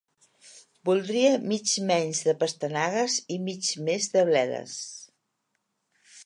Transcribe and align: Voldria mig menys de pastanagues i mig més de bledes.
Voldria 0.89 1.33
mig 1.51 1.73
menys 1.91 2.21
de 2.29 2.35
pastanagues 2.45 3.19
i 3.37 3.37
mig 3.51 3.71
més 3.91 4.09
de 4.17 4.25
bledes. 4.31 4.75